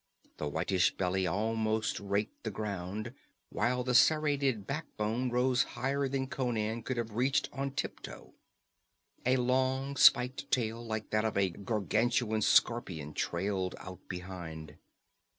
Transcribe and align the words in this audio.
The 0.37 0.47
whitish 0.47 0.97
belly 0.97 1.27
almost 1.27 1.99
raked 1.99 2.43
the 2.43 2.49
ground, 2.49 3.13
while 3.49 3.83
the 3.83 3.93
serrated 3.93 4.65
back 4.65 4.87
bone 4.97 5.29
rose 5.29 5.61
higher 5.77 6.07
than 6.07 6.25
Conan 6.25 6.81
could 6.81 6.97
have 6.97 7.11
reached 7.13 7.49
on 7.53 7.69
tiptoe. 7.73 8.33
A 9.27 9.37
long 9.37 9.95
spiked 9.95 10.49
tail, 10.49 10.83
like 10.83 11.11
that 11.11 11.23
of 11.23 11.37
a 11.37 11.51
gargantuan 11.51 12.41
scorpion, 12.41 13.13
trailed 13.13 13.75
out 13.79 13.99
behind. 14.07 14.77